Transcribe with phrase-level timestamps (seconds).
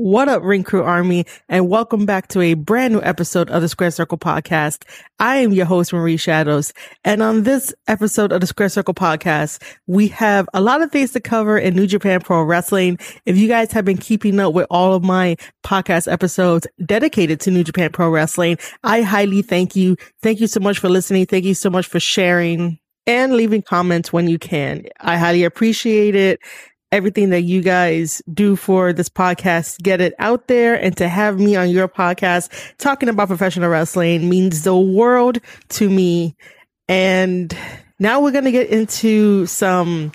[0.00, 3.68] What up, Ring Crew Army, and welcome back to a brand new episode of the
[3.68, 4.84] Square Circle Podcast.
[5.18, 6.72] I am your host, Marie Shadows,
[7.04, 11.10] and on this episode of the Square Circle Podcast, we have a lot of things
[11.14, 12.96] to cover in New Japan Pro Wrestling.
[13.26, 15.34] If you guys have been keeping up with all of my
[15.64, 19.96] podcast episodes dedicated to New Japan Pro Wrestling, I highly thank you.
[20.22, 21.26] Thank you so much for listening.
[21.26, 22.78] Thank you so much for sharing
[23.08, 24.84] and leaving comments when you can.
[25.00, 26.38] I highly appreciate it
[26.90, 31.38] everything that you guys do for this podcast, get it out there and to have
[31.38, 35.38] me on your podcast talking about professional wrestling means the world
[35.68, 36.36] to me.
[36.88, 37.54] And
[37.98, 40.12] now we're going to get into some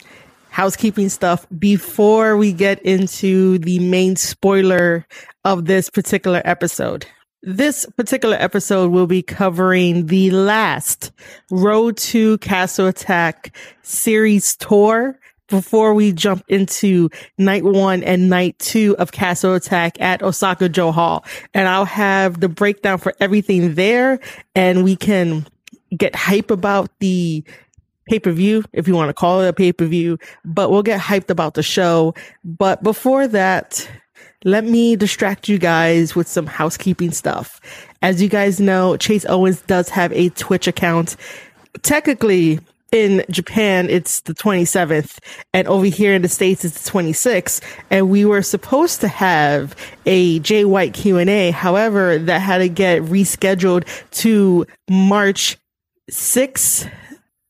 [0.50, 5.06] housekeeping stuff before we get into the main spoiler
[5.44, 7.06] of this particular episode.
[7.42, 11.12] This particular episode will be covering the last
[11.52, 18.96] Road to Castle Attack series tour before we jump into night one and night two
[18.98, 21.26] of Castle Attack at Osaka-jo Hall.
[21.54, 24.20] And I'll have the breakdown for everything there
[24.56, 25.46] and we can
[25.96, 27.44] get hype about the
[28.08, 30.84] pay per view, if you want to call it a pay per view, but we'll
[30.84, 32.14] get hyped about the show.
[32.44, 33.90] But before that,
[34.44, 37.62] let me distract you guys with some housekeeping stuff.
[38.02, 41.16] As you guys know, Chase Owens does have a Twitch account.
[41.82, 42.60] Technically,
[42.94, 45.18] in Japan, it's the 27th,
[45.52, 47.60] and over here in the States, it's the 26th.
[47.90, 51.50] And we were supposed to have a Jay White Q&A.
[51.50, 55.58] However, that had to get rescheduled to March
[56.12, 56.90] 6th,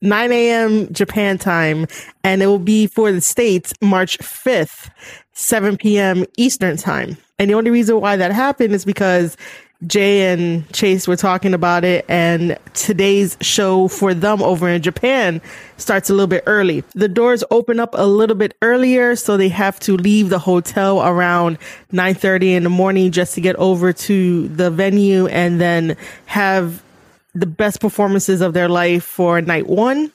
[0.02, 0.94] 9 a.m.
[0.94, 1.88] Japan time,
[2.24, 4.90] and it will be for the States March 5th,
[5.34, 6.26] 7 p.m.
[6.38, 7.18] Eastern time.
[7.38, 9.36] And the only reason why that happened is because
[9.88, 15.42] Jay and Chase were talking about it, and today's show for them over in Japan
[15.78, 16.84] starts a little bit early.
[16.94, 21.02] The doors open up a little bit earlier, so they have to leave the hotel
[21.02, 21.58] around
[21.92, 26.82] 9:30 in the morning just to get over to the venue and then have
[27.36, 30.12] the best performances of their life for night 1.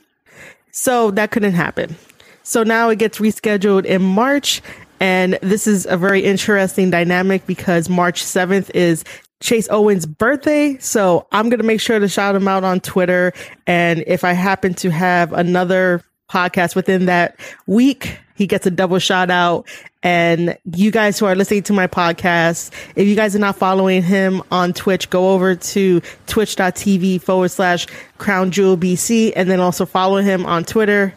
[0.70, 1.96] So that couldn't happen.
[2.44, 4.62] So now it gets rescheduled in March
[5.00, 9.04] and this is a very interesting dynamic because March 7th is
[9.40, 10.76] Chase Owens' birthday.
[10.78, 13.32] So I'm going to make sure to shout him out on Twitter.
[13.66, 18.98] And if I happen to have another podcast within that week, he gets a double
[18.98, 19.66] shout out.
[20.02, 24.02] And you guys who are listening to my podcast, if you guys are not following
[24.02, 27.86] him on Twitch, go over to twitch.tv forward slash
[28.18, 31.14] crown jewel BC and then also follow him on Twitter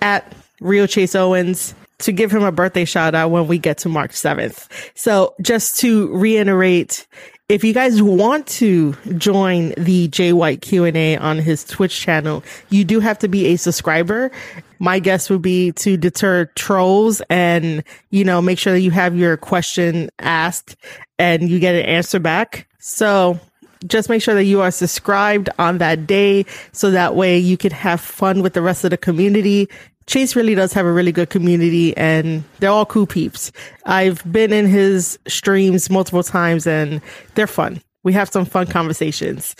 [0.00, 3.88] at Real Chase Owens to give him a birthday shout out when we get to
[3.88, 4.66] March 7th.
[4.94, 7.06] So just to reiterate,
[7.52, 12.82] if you guys want to join the Jay White Q&A on his Twitch channel, you
[12.82, 14.30] do have to be a subscriber.
[14.78, 19.18] My guess would be to deter trolls and, you know, make sure that you have
[19.18, 20.76] your question asked
[21.18, 22.68] and you get an answer back.
[22.78, 23.38] So
[23.86, 27.72] just make sure that you are subscribed on that day so that way you can
[27.72, 29.68] have fun with the rest of the community.
[30.06, 33.52] Chase really does have a really good community and they're all cool peeps.
[33.86, 37.00] I've been in his streams multiple times and
[37.34, 37.80] they're fun.
[38.02, 39.54] We have some fun conversations.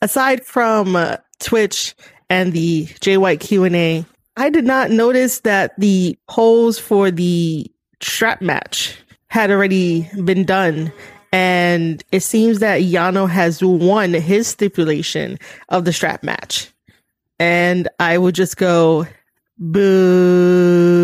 [0.00, 1.94] Aside from uh, Twitch
[2.30, 4.04] and the Jay White Q&A,
[4.36, 7.70] I did not notice that the polls for the
[8.00, 8.96] strap match
[9.28, 10.92] had already been done.
[11.32, 15.38] And it seems that Yano has won his stipulation
[15.70, 16.70] of the strap match.
[17.38, 19.06] And I would just go,
[19.62, 20.98] Boo.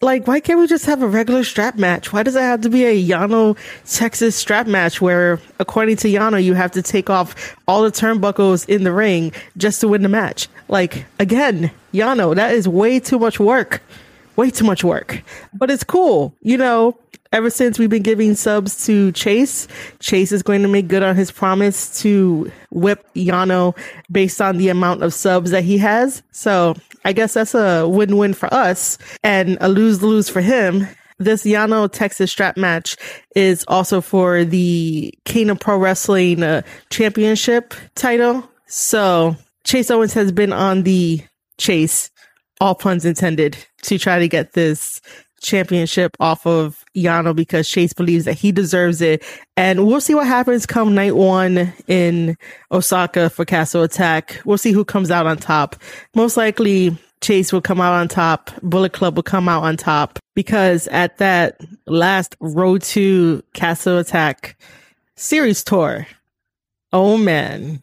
[0.00, 2.12] Like, why can't we just have a regular strap match?
[2.12, 3.56] Why does it have to be a Yano
[3.88, 8.68] Texas strap match where, according to Yano, you have to take off all the turnbuckles
[8.68, 10.48] in the ring just to win the match?
[10.68, 13.82] Like, again, Yano, that is way too much work.
[14.34, 15.22] Way too much work.
[15.52, 16.34] But it's cool.
[16.40, 16.98] You know,
[17.32, 19.68] ever since we've been giving subs to Chase,
[20.00, 23.76] Chase is going to make good on his promise to whip Yano
[24.10, 26.22] based on the amount of subs that he has.
[26.32, 30.86] So I guess that's a win win for us and a lose lose for him.
[31.18, 32.96] This Yano Texas strap match
[33.36, 38.48] is also for the King of Pro Wrestling uh, Championship title.
[38.66, 41.22] So Chase Owens has been on the
[41.58, 42.10] chase,
[42.60, 45.00] all puns intended, to try to get this
[45.44, 49.22] championship off of Yano because Chase believes that he deserves it.
[49.56, 52.36] And we'll see what happens come night one in
[52.72, 54.40] Osaka for Castle Attack.
[54.44, 55.76] We'll see who comes out on top.
[56.14, 58.50] Most likely Chase will come out on top.
[58.62, 64.60] Bullet Club will come out on top because at that last Road to Castle Attack
[65.16, 66.06] series tour,
[66.92, 67.82] oh man,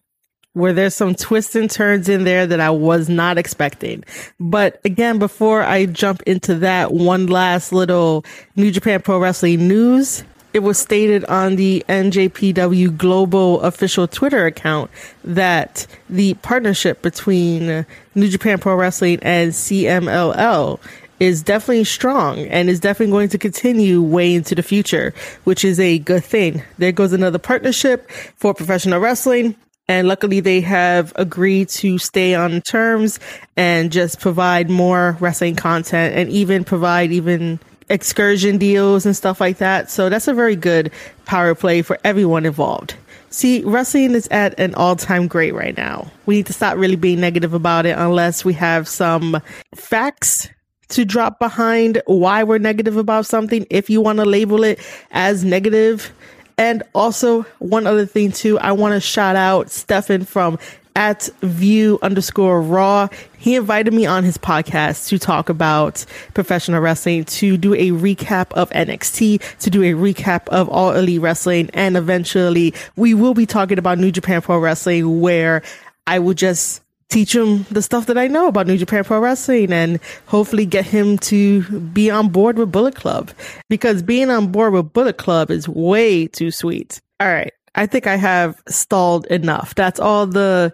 [0.53, 4.03] where there's some twists and turns in there that I was not expecting.
[4.39, 8.23] But again, before I jump into that, one last little
[8.55, 10.23] New Japan Pro Wrestling news.
[10.53, 14.91] It was stated on the NJPW Global official Twitter account
[15.23, 20.79] that the partnership between New Japan Pro Wrestling and CMLL
[21.19, 25.13] is definitely strong and is definitely going to continue way into the future,
[25.43, 26.63] which is a good thing.
[26.79, 29.55] There goes another partnership for professional wrestling.
[29.87, 33.19] And luckily they have agreed to stay on terms
[33.57, 37.59] and just provide more wrestling content and even provide even
[37.91, 39.91] excursion deals and stuff like that.
[39.91, 40.91] So that's a very good
[41.25, 42.95] power play for everyone involved.
[43.29, 46.11] See, wrestling is at an all time great right now.
[46.25, 49.41] We need to stop really being negative about it unless we have some
[49.75, 50.49] facts
[50.89, 54.79] to drop behind why we're negative about something if you want to label it
[55.11, 56.11] as negative.
[56.57, 60.59] And also, one other thing too, I want to shout out Stefan from
[60.95, 63.07] at view underscore raw.
[63.37, 68.51] He invited me on his podcast to talk about professional wrestling, to do a recap
[68.53, 71.69] of NXT, to do a recap of all elite wrestling.
[71.73, 75.61] And eventually we will be talking about New Japan Pro Wrestling where
[76.07, 79.71] I will just teach him the stuff that I know about New Japan Pro Wrestling
[79.73, 83.31] and hopefully get him to be on board with Bullet Club
[83.69, 87.01] because being on board with Bullet Club is way too sweet.
[87.19, 87.53] All right.
[87.75, 89.75] I think I have stalled enough.
[89.75, 90.73] That's all the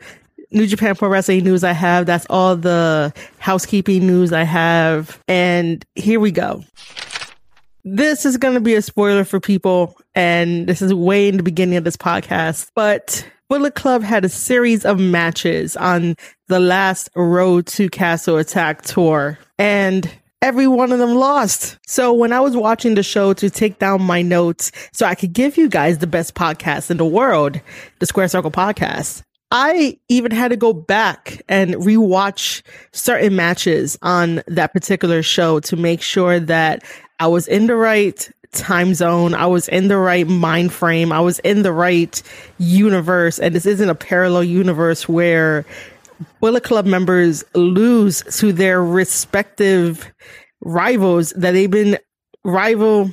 [0.52, 2.06] New Japan Pro Wrestling news I have.
[2.06, 5.22] That's all the housekeeping news I have.
[5.28, 6.64] And here we go.
[7.84, 9.98] This is going to be a spoiler for people.
[10.16, 14.30] And this is way in the beginning of this podcast, but Bullet Club had a
[14.30, 16.16] series of matches on
[16.48, 20.12] the last Road to Castle Attack tour, and
[20.42, 21.78] every one of them lost.
[21.88, 25.34] So when I was watching the show to take down my notes so I could
[25.34, 27.60] give you guys the best podcast in the world,
[28.00, 32.62] the Square Circle podcast, I even had to go back and rewatch
[32.92, 36.84] certain matches on that particular show to make sure that
[37.20, 39.34] I was in the right time zone.
[39.34, 41.12] I was in the right mind frame.
[41.12, 42.22] I was in the right
[42.58, 43.40] universe.
[43.40, 45.66] And this isn't a parallel universe where
[46.40, 50.12] Bullet Club members lose to their respective
[50.62, 51.98] rivals that they've been
[52.44, 53.12] rival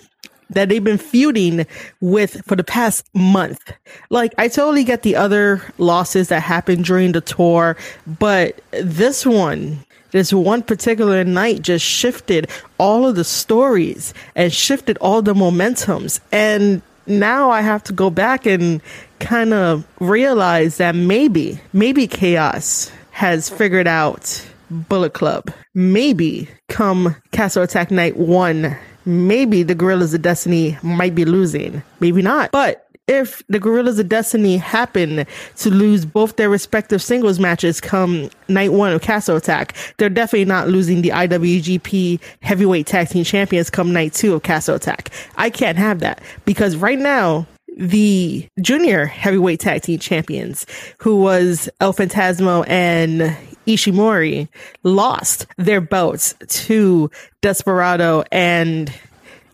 [0.51, 1.67] that they've been feuding
[2.01, 3.73] with for the past month.
[4.11, 9.85] Like I totally get the other losses that happened during the tour, but this one
[10.15, 12.49] this one particular night just shifted
[12.79, 16.21] all of the stories and shifted all the momentums.
[16.31, 18.81] And now I have to go back and
[19.21, 25.51] kind of realize that maybe, maybe chaos has figured out Bullet Club.
[25.75, 31.83] Maybe come Castle Attack Night 1, maybe the Guerrillas of Destiny might be losing.
[32.01, 32.51] Maybe not.
[32.53, 38.31] But if the Guerrillas of Destiny happen to lose both their respective singles matches come
[38.49, 43.71] night one of Castle Attack, they're definitely not losing the IWGP Heavyweight Tag Team Champions
[43.71, 45.11] come night two of Castle Attack.
[45.37, 47.47] I can't have that because right now,
[47.77, 50.65] the junior heavyweight tag team champions,
[50.99, 53.37] who was El Phantasmo and
[53.67, 54.49] Ishimori,
[54.85, 57.11] lost their belts to
[57.41, 58.93] Desperado and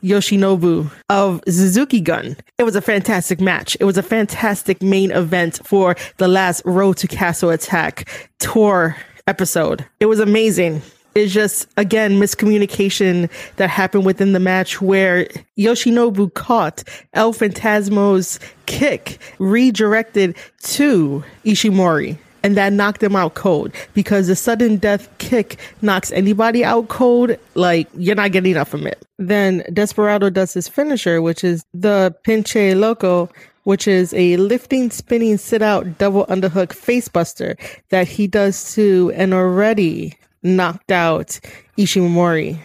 [0.02, 2.36] Yoshinobu of Suzuki Gun.
[2.58, 3.76] It was a fantastic match.
[3.80, 8.08] It was a fantastic main event for the last Road to Castle Attack
[8.38, 9.84] tour episode.
[10.00, 10.82] It was amazing.
[11.14, 15.26] It's just, again, miscommunication that happened within the match where
[15.58, 24.26] Yoshinobu caught El Phantasmo's kick redirected to Ishimori and that knocked him out cold because
[24.26, 27.36] the sudden death kick knocks anybody out cold.
[27.54, 29.04] Like you're not getting enough from it.
[29.18, 33.28] Then Desperado does his finisher, which is the pinche loco,
[33.64, 37.58] which is a lifting, spinning, sit out double underhook facebuster
[37.90, 41.38] that he does to an already knocked out
[41.76, 42.58] Ishimori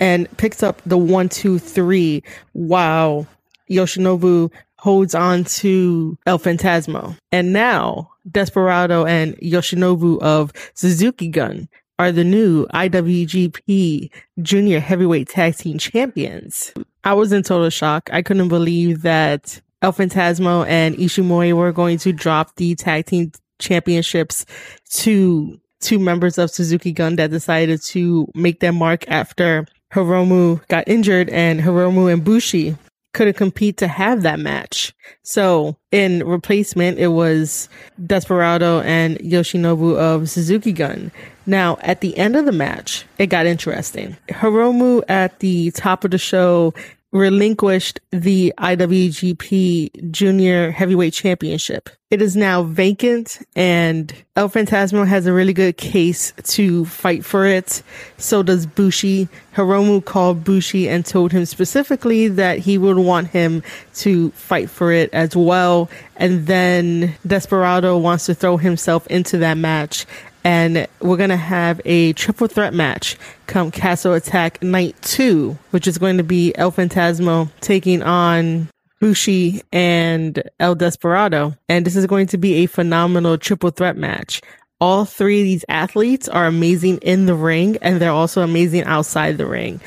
[0.00, 2.22] and picks up the one, two, three.
[2.54, 3.26] Wow.
[3.70, 7.16] Yoshinobu holds on to El Phantasmo.
[7.32, 11.68] And now Desperado and Yoshinobu of Suzuki Gun
[11.98, 14.10] are the new IWGP
[14.42, 16.72] Junior Heavyweight Tag Team Champions.
[17.04, 18.10] I was in total shock.
[18.12, 23.32] I couldn't believe that El Phantasmo and Ishimori were going to drop the tag team
[23.58, 24.44] championships
[24.90, 30.88] to two members of Suzuki Gun that decided to make their mark after Hiromu got
[30.88, 32.76] injured and Hiromu and Bushi
[33.16, 34.94] couldn't compete to have that match.
[35.22, 37.68] So in replacement, it was
[38.06, 41.10] Desperado and Yoshinobu of Suzuki Gun.
[41.46, 44.16] Now, at the end of the match, it got interesting.
[44.28, 46.74] Hiromu at the top of the show
[47.12, 51.88] relinquished the IWGP Junior Heavyweight Championship.
[52.10, 57.46] It is now vacant and El Phantasmo has a really good case to fight for
[57.46, 57.82] it.
[58.16, 59.28] So does Bushi.
[59.54, 63.62] Hiromu called Bushi and told him specifically that he would want him
[63.94, 65.90] to fight for it as well.
[66.16, 70.06] And then Desperado wants to throw himself into that match
[70.46, 73.16] and we're gonna have a triple threat match
[73.48, 78.68] come Castle Attack Night Two, which is going to be El Phantasmo taking on
[79.00, 84.40] Bushi and El Desperado, and this is going to be a phenomenal triple threat match.
[84.80, 89.38] All three of these athletes are amazing in the ring, and they're also amazing outside
[89.38, 89.80] the ring.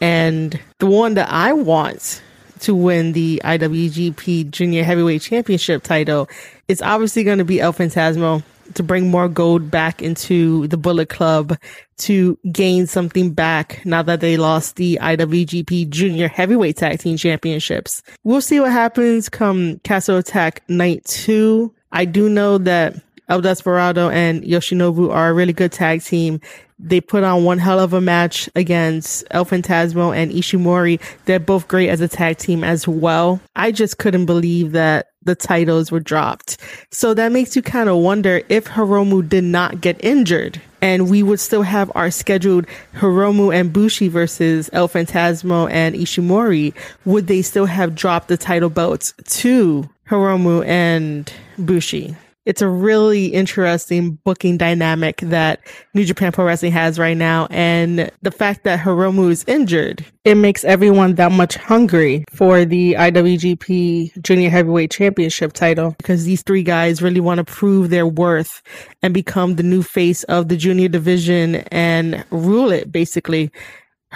[0.00, 2.22] And the one that I want
[2.60, 6.30] to win the IWGP Junior Heavyweight Championship title
[6.68, 8.42] is obviously going to be El Phantasmo
[8.74, 11.56] to bring more gold back into the Bullet Club
[11.98, 18.02] to gain something back now that they lost the IWGP Junior Heavyweight Tag Team Championships.
[18.24, 21.72] We'll see what happens come Castle Attack Night 2.
[21.92, 22.96] I do know that
[23.28, 26.40] El Desperado and Yoshinobu are a really good tag team.
[26.78, 31.00] They put on one hell of a match against El Phantasmo and Ishimori.
[31.24, 33.40] They're both great as a tag team as well.
[33.54, 36.58] I just couldn't believe that the titles were dropped.
[36.90, 41.22] So that makes you kind of wonder if Hiromu did not get injured and we
[41.22, 46.74] would still have our scheduled Hiromu and Bushi versus El Phantasmo and Ishimori.
[47.04, 52.16] Would they still have dropped the title belts to Hiromu and Bushi?
[52.46, 55.60] It's a really interesting booking dynamic that
[55.94, 57.48] New Japan Pro Wrestling has right now.
[57.50, 62.94] And the fact that Hiromu is injured, it makes everyone that much hungry for the
[62.94, 68.62] IWGP Junior Heavyweight Championship title because these three guys really want to prove their worth
[69.02, 73.50] and become the new face of the junior division and rule it basically.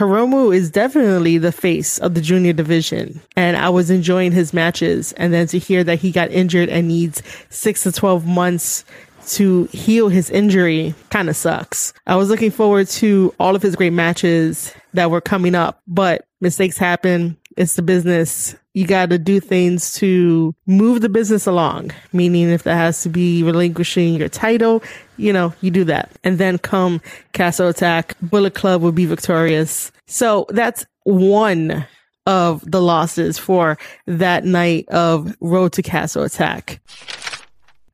[0.00, 5.12] Hiromu is definitely the face of the junior division, and I was enjoying his matches.
[5.12, 8.86] And then to hear that he got injured and needs six to 12 months
[9.32, 11.92] to heal his injury kind of sucks.
[12.06, 16.24] I was looking forward to all of his great matches that were coming up, but
[16.40, 17.36] mistakes happen.
[17.58, 18.56] It's the business.
[18.72, 23.08] You got to do things to move the business along, meaning if that has to
[23.08, 24.82] be relinquishing your title,
[25.16, 26.12] you know, you do that.
[26.22, 27.00] And then come
[27.32, 29.90] Castle Attack, Bullet Club will be victorious.
[30.06, 31.84] So that's one
[32.26, 36.80] of the losses for that night of Road to Castle Attack.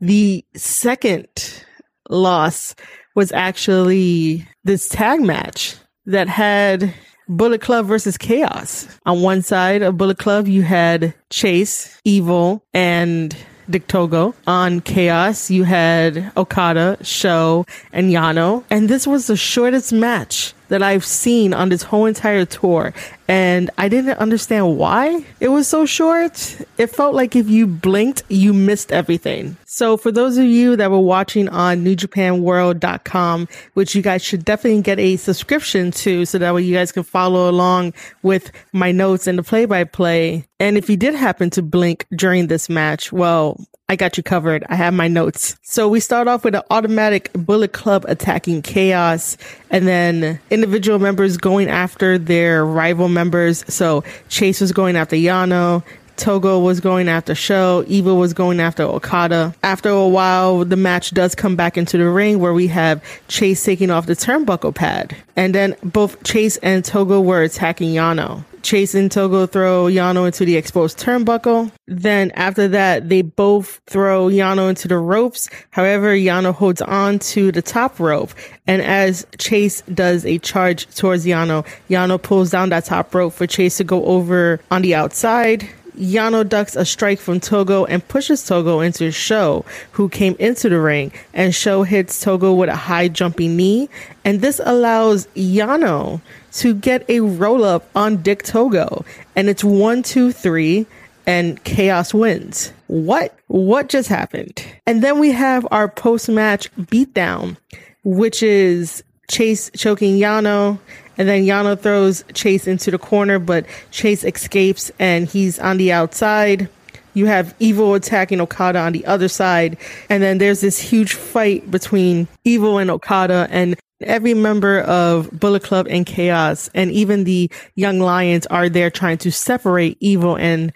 [0.01, 1.65] The second
[2.11, 2.75] loss
[3.15, 6.93] was actually this tag match that had
[7.29, 8.87] Bullet Club versus Chaos.
[9.05, 13.37] On one side of Bullet Club, you had Chase, Evil, and
[13.69, 14.35] Dick Togo.
[14.47, 18.65] On Chaos, you had Okada, Sho, and Yano.
[18.71, 22.93] And this was the shortest match that I've seen on this whole entire tour.
[23.29, 26.61] And I didn't understand why it was so short.
[26.79, 29.57] It felt like if you blinked, you missed everything.
[29.65, 34.83] So for those of you that were watching on newjapanworld.com, which you guys should definitely
[34.83, 39.27] get a subscription to so that way you guys can follow along with my notes
[39.27, 40.47] and the play by play.
[40.61, 44.65] And if you did happen to blink during this match, well, I got you covered.
[44.69, 45.57] I have my notes.
[45.63, 49.37] So we start off with an automatic Bullet Club attacking Chaos
[49.71, 53.65] and then individual members going after their rival members.
[53.73, 55.85] So Chase was going after Yano.
[56.17, 59.55] Togo was going after Sho, Evil was going after Okada.
[59.63, 63.63] After a while, the match does come back into the ring where we have Chase
[63.63, 65.15] taking off the turnbuckle pad.
[65.37, 68.45] And then both Chase and Togo were attacking Yano.
[68.67, 71.71] Chase and Togo throw Yano into the exposed turnbuckle.
[71.87, 75.49] Then after that, they both throw Yano into the ropes.
[75.71, 78.33] However, Yano holds on to the top rope.
[78.67, 83.47] And as Chase does a charge towards Yano, Yano pulls down that top rope for
[83.47, 85.69] Chase to go over on the outside.
[85.97, 90.81] Yano ducks a strike from Togo and pushes Togo into Sho, who came into the
[90.81, 93.89] ring, and Sho hits Togo with a high jumping knee,
[94.25, 96.21] and this allows Yano
[96.57, 99.05] to get a roll up on Dick Togo.
[99.35, 100.87] And it's one, two, three,
[101.27, 102.73] and Chaos wins.
[102.87, 103.37] What?
[103.49, 104.65] What just happened?
[104.87, 107.57] And then we have our post match beatdown,
[108.05, 110.79] which is Chase choking Yano.
[111.19, 115.93] And then Yano throws Chase into the corner, but Chase escapes and he's on the
[115.93, 116.69] outside.
[117.15, 119.79] You have Evil attacking Okada on the other side.
[120.11, 123.49] And then there's this huge fight between Evil and Okada.
[123.51, 128.91] And Every member of Bullet Club and Chaos and even the Young Lions are there
[128.91, 130.73] trying to separate Evil and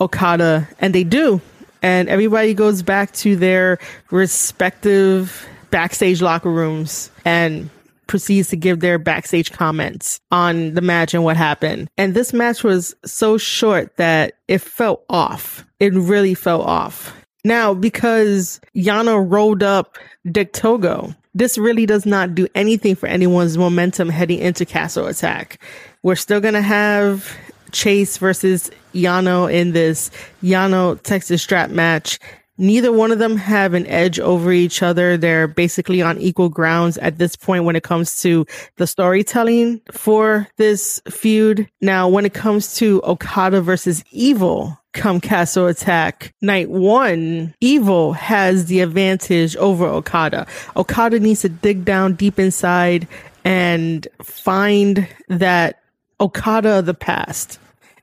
[0.00, 1.40] Okada, and they do.
[1.82, 3.78] And everybody goes back to their
[4.10, 7.10] respective backstage locker rooms.
[7.24, 7.70] And
[8.12, 11.88] proceeds to give their backstage comments on the match and what happened.
[11.96, 15.64] And this match was so short that it felt off.
[15.80, 17.14] It really felt off.
[17.42, 19.96] Now, because Yano rolled up
[20.30, 25.58] Dick Togo, this really does not do anything for anyone's momentum heading into Castle Attack.
[26.02, 27.36] We're still going to have
[27.72, 30.10] Chase versus Yano in this
[30.42, 32.18] Yano Texas strap match.
[32.58, 35.16] Neither one of them have an edge over each other.
[35.16, 38.44] They're basically on equal grounds at this point when it comes to
[38.76, 41.68] the storytelling for this feud.
[41.80, 48.66] Now, when it comes to Okada versus Evil, come Castle Attack night one, Evil has
[48.66, 50.46] the advantage over Okada.
[50.76, 53.08] Okada needs to dig down deep inside
[53.44, 55.80] and find that
[56.20, 57.58] Okada of the past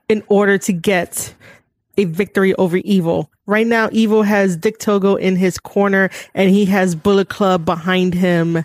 [0.08, 1.34] in order to get
[1.96, 3.30] a victory over Evil.
[3.46, 8.14] Right now, Evil has Dick Togo in his corner and he has Bullet Club behind
[8.14, 8.64] him.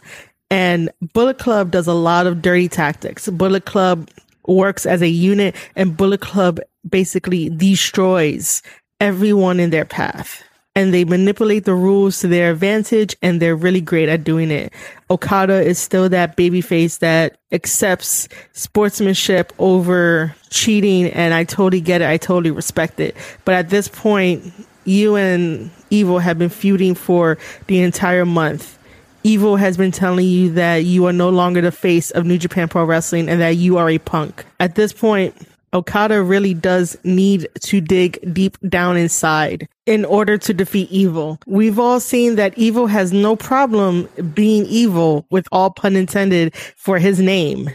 [0.52, 3.28] And Bullet Club does a lot of dirty tactics.
[3.30, 4.10] Bullet Club
[4.48, 8.62] works as a unit and Bullet Club basically destroys
[9.00, 10.44] everyone in their path
[10.76, 14.74] and they manipulate the rules to their advantage and they're really great at doing it.
[15.10, 22.02] Okada is still that baby face that accepts sportsmanship over cheating and I totally get
[22.02, 22.10] it.
[22.10, 23.16] I totally respect it.
[23.46, 24.52] But at this point,
[24.84, 27.38] you and Evil have been feuding for
[27.68, 28.78] the entire month.
[29.24, 32.68] Evil has been telling you that you are no longer the face of New Japan
[32.68, 34.46] Pro Wrestling and that you are a punk.
[34.60, 35.36] At this point,
[35.74, 41.40] Okada really does need to dig deep down inside in order to defeat evil.
[41.46, 46.98] We've all seen that evil has no problem being evil with all pun intended for
[46.98, 47.70] his name.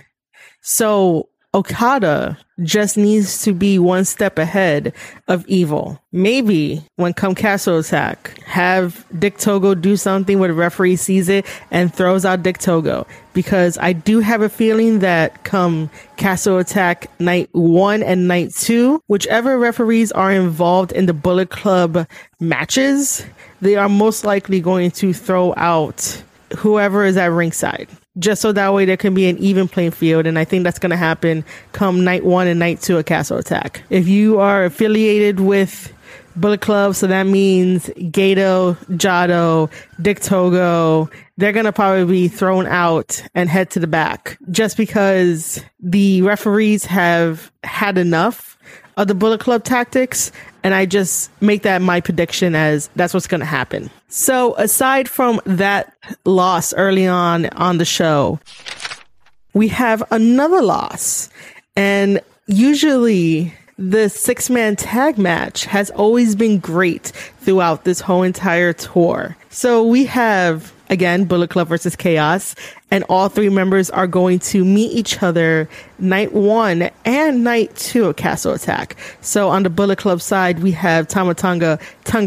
[0.63, 4.93] So Okada just needs to be one step ahead
[5.27, 6.01] of evil.
[6.13, 11.45] Maybe when come Castle Attack, have Dick Togo do something where the referee sees it
[11.73, 13.05] and throws out Dick Togo.
[13.33, 19.03] Because I do have a feeling that come Castle Attack night one and night two,
[19.09, 22.07] whichever referees are involved in the Bullet Club
[22.39, 23.27] matches,
[23.61, 26.23] they are most likely going to throw out
[26.59, 27.89] whoever is at ringside
[28.19, 30.27] just so that way there can be an even playing field.
[30.27, 33.39] And I think that's going to happen come night one and night two of Castle
[33.39, 33.83] Attack.
[33.91, 35.93] If you are affiliated with
[36.37, 39.71] Bullet Club, so that means Gedo, Jado,
[40.01, 44.77] Dick Togo, they're going to probably be thrown out and head to the back just
[44.77, 48.59] because the referees have had enough
[48.97, 50.31] of the Bullet Club tactics.
[50.63, 53.91] And I just make that my prediction as that's what's going to happen.
[54.09, 55.95] So aside from that
[56.25, 58.41] loss early on on the show,
[59.55, 61.31] we have another loss.
[61.77, 67.07] And usually the six man tag match has always been great
[67.39, 69.37] throughout this whole entire tour.
[69.49, 72.55] So we have again Bullet Club versus Chaos,
[72.91, 78.05] and all three members are going to meet each other night one and night two
[78.05, 78.97] of Castle Attack.
[79.23, 81.79] So on the Bullet Club side, we have Tama Tanga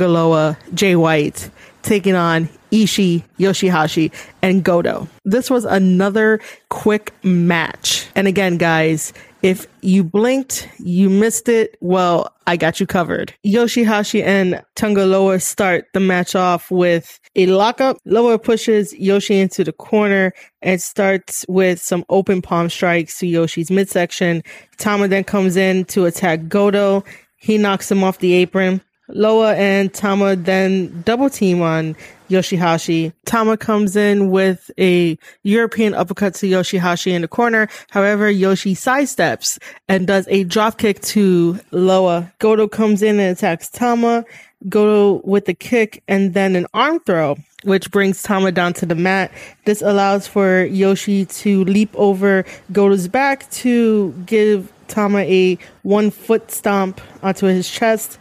[0.07, 1.51] Loa, Jay White
[1.83, 5.07] taking on Ishii, Yoshihashi, and Goto.
[5.25, 8.07] This was another quick match.
[8.15, 11.77] And again, guys, if you blinked, you missed it.
[11.81, 13.33] Well, I got you covered.
[13.45, 17.97] Yoshihashi and Tanga Loa start the match off with a lockup.
[18.05, 23.69] Loa pushes Yoshi into the corner and starts with some open palm strikes to Yoshi's
[23.69, 24.43] midsection.
[24.77, 27.03] Tama then comes in to attack Goto.
[27.35, 28.81] He knocks him off the apron.
[29.09, 31.95] Loa and Tama then double team on
[32.29, 33.13] Yoshihashi.
[33.25, 37.67] Tama comes in with a European uppercut to Yoshihashi in the corner.
[37.89, 42.31] However, Yoshi sidesteps and does a dropkick to Loa.
[42.39, 44.25] Goto comes in and attacks Tama.
[44.69, 48.95] Goto with the kick and then an arm throw, which brings Tama down to the
[48.95, 49.29] mat.
[49.65, 56.49] This allows for Yoshi to leap over Goto's back to give Tama a one foot
[56.49, 58.17] stomp onto his chest.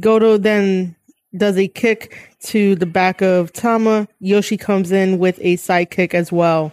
[0.00, 0.96] Goto then
[1.36, 4.08] does a kick to the back of Tama.
[4.20, 6.72] Yoshi comes in with a side kick as well.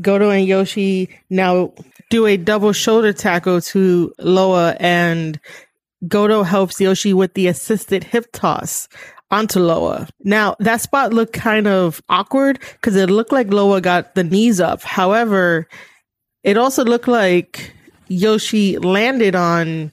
[0.00, 1.72] Goto and Yoshi now
[2.10, 5.38] do a double shoulder tackle to Loa and
[6.06, 8.88] Goto helps Yoshi with the assisted hip toss
[9.30, 10.08] onto Loa.
[10.24, 14.60] Now that spot looked kind of awkward because it looked like Loa got the knees
[14.60, 14.82] up.
[14.82, 15.68] However,
[16.44, 17.72] it also looked like
[18.08, 19.92] Yoshi landed on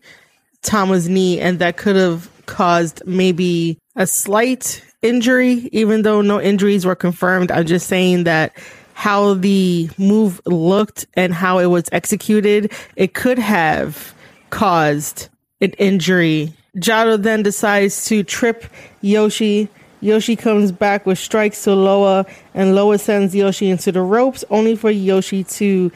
[0.61, 6.85] Tama's knee and that could have caused maybe a slight injury, even though no injuries
[6.85, 7.51] were confirmed.
[7.51, 8.55] I'm just saying that
[8.93, 14.13] how the move looked and how it was executed, it could have
[14.49, 15.29] caused
[15.61, 16.53] an injury.
[16.77, 18.65] Jado then decides to trip
[19.01, 19.69] Yoshi.
[20.01, 24.75] Yoshi comes back with strikes to Loa, and Loa sends Yoshi into the ropes, only
[24.75, 25.91] for Yoshi to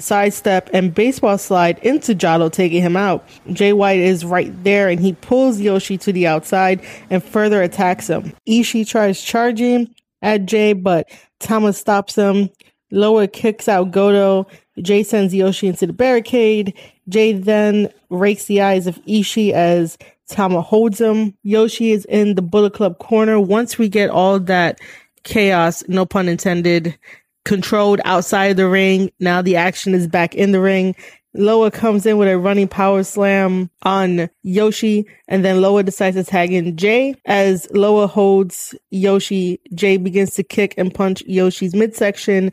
[0.00, 3.26] sidestep and baseball slide into Jado, taking him out.
[3.52, 8.08] Jay White is right there and he pulls Yoshi to the outside and further attacks
[8.08, 8.32] him.
[8.48, 11.08] Ishii tries charging at Jay, but
[11.38, 12.50] Tama stops him.
[12.90, 14.46] Loa kicks out Goto.
[14.82, 16.74] Jay sends Yoshi into the barricade.
[17.08, 21.34] Jay then rakes the eyes of Ishii as Tama holds him.
[21.42, 23.38] Yoshi is in the Bullet Club corner.
[23.40, 24.78] Once we get all that
[25.24, 26.96] chaos, no pun intended,
[27.44, 30.94] controlled outside the ring, now the action is back in the ring.
[31.32, 36.24] Loa comes in with a running power slam on Yoshi, and then Loa decides to
[36.24, 37.14] tag in Jay.
[37.24, 42.50] As Loa holds Yoshi, Jay begins to kick and punch Yoshi's midsection.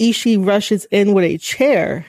[0.00, 2.06] Ishii rushes in with a chair.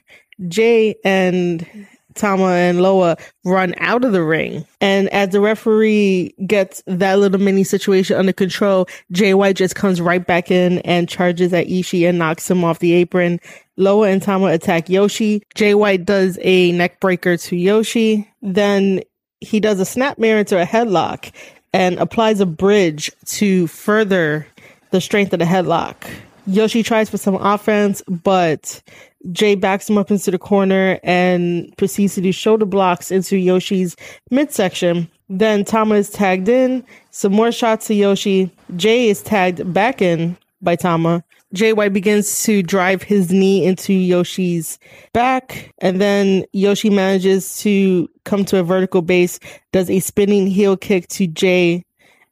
[0.48, 1.68] Jay and
[2.16, 4.66] Tama and Loa run out of the ring.
[4.82, 10.02] And as the referee gets that little mini situation under control, Jay White just comes
[10.02, 13.40] right back in and charges at Ishii and knocks him off the apron.
[13.78, 15.44] Loa and Tama attack Yoshi.
[15.56, 18.30] Jay White does a neck breaker to Yoshi.
[18.42, 19.02] Then
[19.40, 21.32] he does a snap mare into a headlock
[21.74, 24.48] and applies a bridge to further
[24.92, 25.96] the strength of the headlock.
[26.46, 28.82] Yoshi tries for some offense, but
[29.32, 33.96] Jay backs him up into the corner and proceeds to do shoulder blocks into Yoshi's
[34.30, 35.10] midsection.
[35.30, 36.84] Then Tama is tagged in.
[37.12, 38.52] Some more shots to Yoshi.
[38.76, 41.24] Jay is tagged back in by Tama.
[41.54, 44.80] Jay White begins to drive his knee into Yoshi's
[45.14, 49.40] back, and then Yoshi manages to come to a vertical base,
[49.72, 51.86] does a spinning heel kick to Jay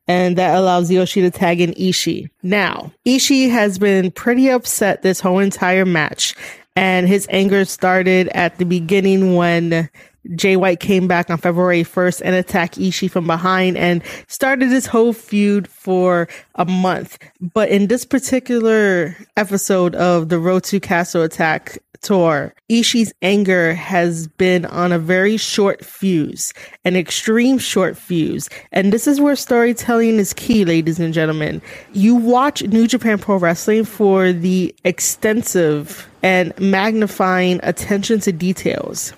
[0.07, 2.29] and that allows Yoshi to tag in Ishii.
[2.43, 6.35] Now, Ishii has been pretty upset this whole entire match,
[6.75, 9.89] and his anger started at the beginning when
[10.35, 14.85] Jay White came back on February 1st and attacked Ishii from behind and started this
[14.85, 17.17] whole feud for a month.
[17.39, 24.27] But in this particular episode of the Road to Castle Attack tour, Ishii's anger has
[24.27, 26.53] been on a very short fuse,
[26.85, 28.49] an extreme short fuse.
[28.71, 31.61] And this is where storytelling is key, ladies and gentlemen.
[31.93, 39.13] You watch New Japan Pro Wrestling for the extensive and magnifying attention to details.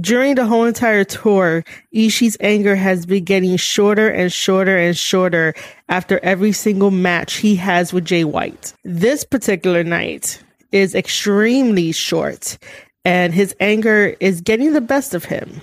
[0.00, 1.64] During the whole entire tour,
[1.94, 5.52] Ishii's anger has been getting shorter and shorter and shorter
[5.90, 8.72] after every single match he has with Jay White.
[8.84, 12.58] This particular night, is extremely short
[13.04, 15.60] and his anger is getting the best of him.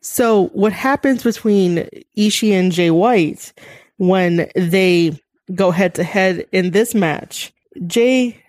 [0.00, 3.52] So what happens between Ishii and Jay White
[3.96, 5.18] when they
[5.54, 7.52] go head to head in this match?
[7.86, 8.41] Jay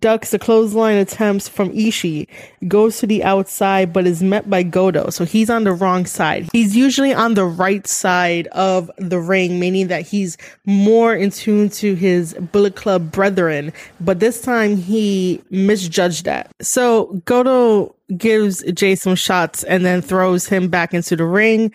[0.00, 2.26] ducks the clothesline attempts from Ishii,
[2.68, 5.10] goes to the outside, but is met by Goto.
[5.10, 6.48] So he's on the wrong side.
[6.52, 11.68] He's usually on the right side of the ring, meaning that he's more in tune
[11.70, 13.72] to his Bullet Club brethren.
[14.00, 16.50] But this time he misjudged that.
[16.60, 21.72] So Goto gives Jay some shots and then throws him back into the ring.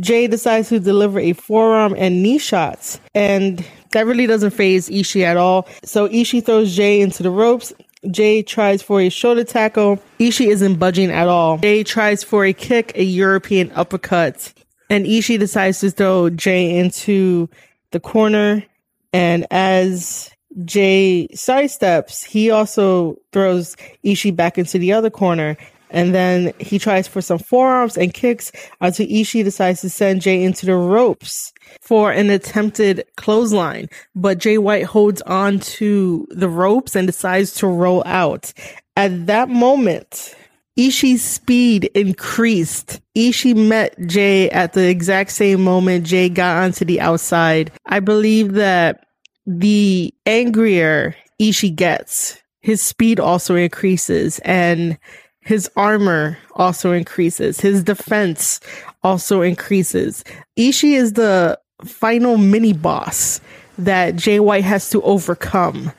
[0.00, 5.22] Jay decides to deliver a forearm and knee shots, and that really doesn't phase Ishii
[5.22, 5.68] at all.
[5.84, 7.72] So Ishii throws Jay into the ropes.
[8.10, 10.00] Jay tries for a shoulder tackle.
[10.18, 11.58] Ishii isn't budging at all.
[11.58, 14.52] Jay tries for a kick, a European uppercut,
[14.90, 17.48] and Ishii decides to throw Jay into
[17.92, 18.64] the corner.
[19.12, 20.30] And as
[20.64, 25.56] Jay sidesteps, he also throws Ishii back into the other corner.
[25.90, 30.42] And then he tries for some forearms and kicks until Ishii decides to send Jay
[30.42, 33.88] into the ropes for an attempted clothesline.
[34.14, 38.52] But Jay White holds on to the ropes and decides to roll out.
[38.96, 40.34] At that moment,
[40.78, 43.00] Ishii's speed increased.
[43.16, 47.72] Ishii met Jay at the exact same moment Jay got onto the outside.
[47.86, 49.06] I believe that
[49.46, 54.98] the angrier Ishii gets, his speed also increases and
[55.46, 57.60] his armor also increases.
[57.60, 58.58] His defense
[59.04, 60.24] also increases.
[60.58, 63.40] Ishii is the final mini boss
[63.78, 65.92] that Jay White has to overcome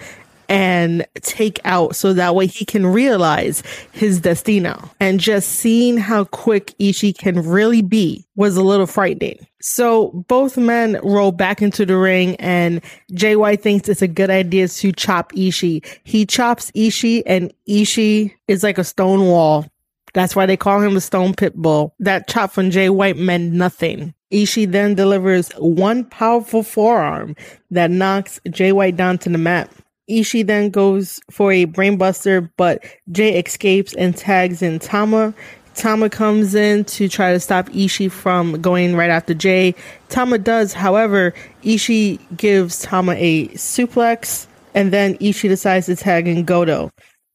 [0.49, 4.89] and take out so that way he can realize his destino.
[4.99, 9.45] And just seeing how quick Ishii can really be was a little frightening.
[9.59, 12.81] So both men roll back into the ring and
[13.21, 15.85] White thinks it's a good idea to chop Ishii.
[16.03, 19.65] He chops Ishii and Ishii is like a stone wall.
[20.13, 21.93] That's why they call him the Stone Pit Bull.
[21.99, 24.13] That chop from Jay White meant nothing.
[24.31, 27.35] Ishii then delivers one powerful forearm
[27.71, 29.71] that knocks Jay White down to the mat.
[30.09, 35.33] Ishii then goes for a brainbuster, but Jay escapes and tags in Tama.
[35.75, 39.75] Tama comes in to try to stop Ishii from going right after Jay.
[40.09, 46.45] Tama does, however, Ishii gives Tama a suplex, and then Ishii decides to tag in
[46.45, 46.89] Goto.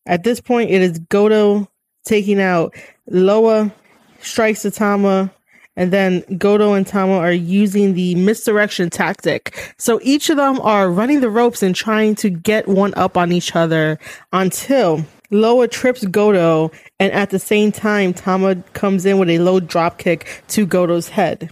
[0.06, 1.68] At this point, it is Goto
[2.04, 2.74] taking out
[3.06, 3.72] Loa,
[4.20, 5.30] strikes the Tama,
[5.76, 9.74] and then Goto and Tama are using the misdirection tactic.
[9.78, 13.32] So each of them are running the ropes and trying to get one up on
[13.32, 13.98] each other
[14.32, 19.60] until Loa trips Goto, and at the same time, Tama comes in with a low
[19.60, 21.50] drop kick to Goto's head.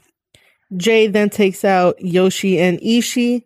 [0.77, 3.43] Jay then takes out Yoshi and Ishii,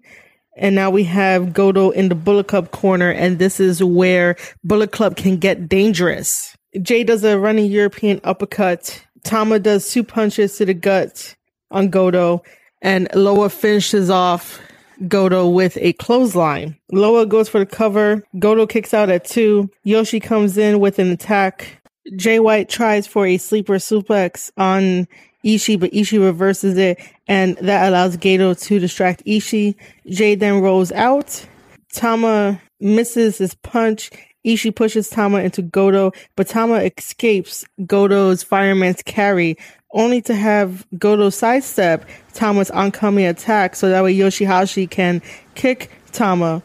[0.57, 4.35] and now we have Goto in the Bullet Club corner, and this is where
[4.65, 6.57] Bullet Club can get dangerous.
[6.83, 9.04] Jay does a running European uppercut.
[9.25, 11.35] Tama does two punches to the gut
[11.71, 12.43] on Goto,
[12.83, 14.61] and Loa finishes off
[15.09, 16.77] Goto with a clothesline.
[16.93, 18.23] Loa goes for the cover.
[18.39, 19.71] Goto kicks out at two.
[19.83, 21.81] Yoshi comes in with an attack.
[22.17, 25.09] Jay White tries for a sleeper suplex on
[25.45, 29.75] Ishii, but Ishii reverses it, and that allows Goto to distract Ishii.
[30.09, 31.47] Jay then rolls out.
[31.93, 34.11] Tama misses his punch.
[34.45, 39.57] Ishii pushes Tama into Goto, but Tama escapes Goto's fireman's carry,
[39.93, 45.23] only to have Goto sidestep Tama's oncoming attack so that way Yoshihashi can
[45.55, 46.63] kick Tama,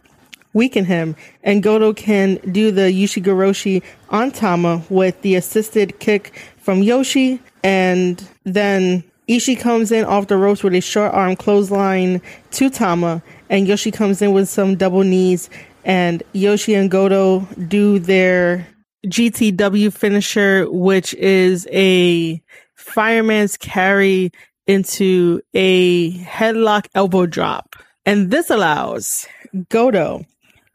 [0.53, 6.83] weaken him, and Goto can do the Ushigoroshi on Tama with the assisted kick from
[6.83, 12.19] Yoshi, and then Ishii comes in off the ropes with a short arm clothesline
[12.51, 15.49] to Tama, and Yoshi comes in with some double knees,
[15.83, 18.67] and Yoshi and Goto do their
[19.05, 22.41] GTW finisher, which is a
[22.75, 24.31] fireman's carry
[24.67, 27.75] into a headlock elbow drop.
[28.05, 29.27] And this allows
[29.69, 30.25] Goto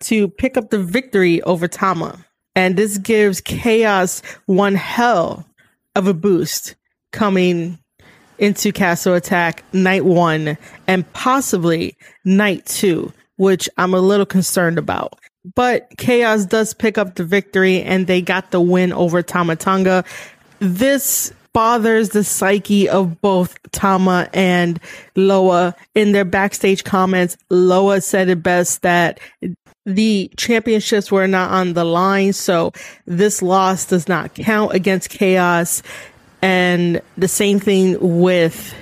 [0.00, 2.24] to pick up the victory over Tama.
[2.56, 5.46] And this gives Chaos one hell
[5.96, 6.76] of a boost
[7.12, 7.78] coming
[8.38, 15.18] into Castle Attack night one and possibly night two, which I'm a little concerned about.
[15.54, 20.04] But Chaos does pick up the victory and they got the win over Tama Tonga.
[20.60, 24.80] This bothers the psyche of both Tama and
[25.16, 25.74] Loa.
[25.94, 29.20] In their backstage comments, Loa said it best that
[29.86, 32.72] the championships were not on the line, so
[33.06, 35.82] this loss does not count against Chaos.
[36.42, 38.74] And the same thing with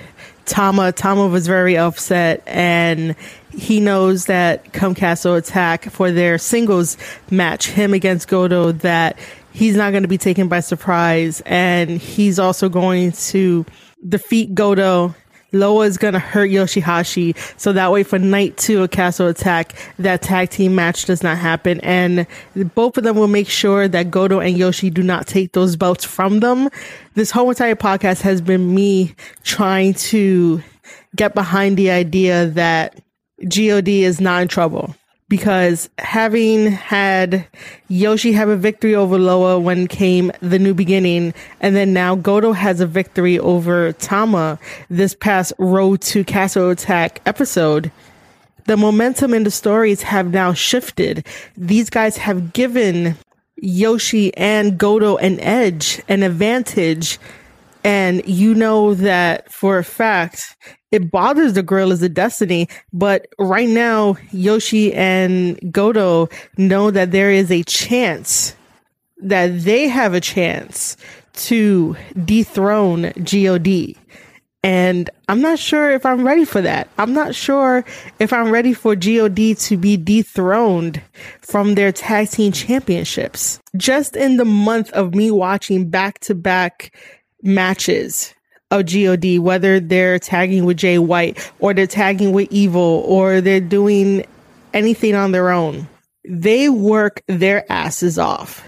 [0.45, 0.91] Tama.
[0.91, 3.15] Tama was very upset and
[3.51, 6.97] he knows that come Castle Attack for their singles
[7.29, 9.17] match, him against Goto, that
[9.51, 11.41] he's not going to be taken by surprise.
[11.45, 13.65] And he's also going to
[14.07, 15.15] defeat Goto.
[15.53, 17.37] Loa is going to hurt Yoshihashi.
[17.59, 21.37] So that way for night two of Castle Attack, that tag team match does not
[21.37, 21.79] happen.
[21.81, 22.27] And
[22.75, 26.03] both of them will make sure that Goto and Yoshi do not take those belts
[26.03, 26.69] from them.
[27.15, 30.61] This whole entire podcast has been me trying to
[31.15, 32.99] get behind the idea that
[33.39, 34.95] God is not in trouble
[35.33, 37.47] because having had
[37.87, 42.51] Yoshi have a victory over Loa when came the new beginning, and then now Goto
[42.51, 44.59] has a victory over Tama
[44.91, 47.91] this past Road to Castle Attack episode.
[48.65, 51.25] The momentum in the stories have now shifted.
[51.57, 53.15] These guys have given
[53.55, 57.17] Yoshi and Goto an edge, an advantage
[57.83, 60.55] and you know that for a fact
[60.93, 67.31] it bothers the guerrillas of destiny but right now yoshi and goto know that there
[67.31, 68.55] is a chance
[69.17, 70.95] that they have a chance
[71.33, 73.97] to dethrone god
[74.63, 76.87] and i'm not sure if i'm ready for that.
[76.97, 77.83] I'm not sure
[78.19, 81.01] if i'm ready for god to be dethroned
[81.41, 83.59] from their tag team championships.
[83.75, 86.95] Just in the month of me watching back to back
[87.41, 88.33] matches
[88.79, 88.85] of
[89.21, 94.25] God, whether they're tagging with Jay White or they're tagging with Evil or they're doing
[94.73, 95.87] anything on their own.
[96.27, 98.63] They work their asses off.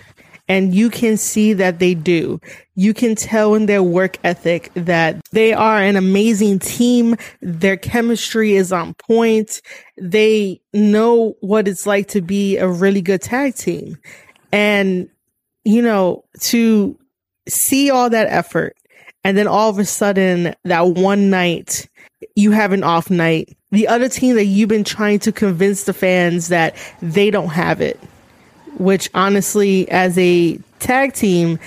[0.47, 2.39] And you can see that they do.
[2.75, 7.15] You can tell in their work ethic that they are an amazing team.
[7.41, 9.61] Their chemistry is on point.
[9.99, 13.97] They know what it's like to be a really good tag team.
[14.51, 15.09] And,
[15.63, 16.95] you know, to
[17.47, 18.75] see all that effort
[19.25, 21.89] and then all of a sudden that one night
[22.35, 25.93] you have an off night the other team that you've been trying to convince the
[25.93, 27.99] fans that they don't have it
[28.77, 31.59] which honestly as a tag team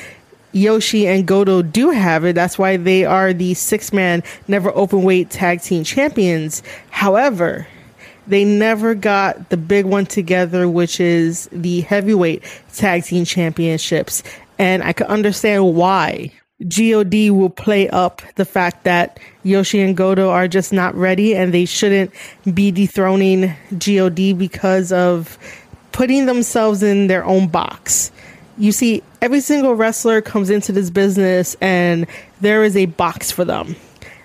[0.52, 2.34] Yoshi and Goto do have it.
[2.34, 6.62] That's why they are the six man NEVER Openweight tag team champions.
[6.88, 7.66] However,
[8.26, 12.42] they never got the big one together, which is the heavyweight
[12.72, 14.22] tag team championships.
[14.58, 16.32] And I could understand why.
[16.66, 21.54] God will play up the fact that Yoshi and Goto are just not ready and
[21.54, 22.12] they shouldn't
[22.52, 25.38] be dethroning God because of
[25.92, 28.10] putting themselves in their own box.
[28.56, 32.08] You see, every single wrestler comes into this business and
[32.40, 33.76] there is a box for them.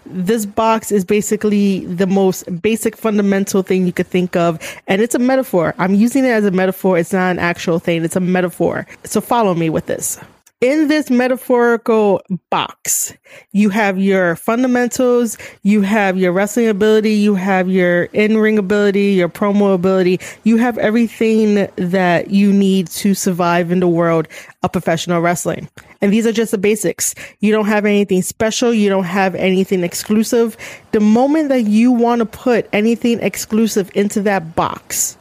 [0.08, 4.60] This box is basically the most basic fundamental thing you could think of.
[4.88, 5.76] And it's a metaphor.
[5.78, 6.98] I'm using it as a metaphor.
[6.98, 8.04] It's not an actual thing.
[8.04, 8.88] It's a metaphor.
[9.04, 10.20] So follow me with this
[10.64, 13.14] in this metaphorical box,
[13.52, 19.12] you have your fundamentals, you have your wrestling ability, you have your in ring ability,
[19.12, 24.30] your promo ability, you have everything that you need to survive in the world
[24.64, 25.68] of professional wrestling.
[26.00, 27.14] And these are just the basics.
[27.42, 30.56] You don't have anything special, you don't have anything exclusive.
[30.94, 35.18] The moment that you want to put anything exclusive into that box,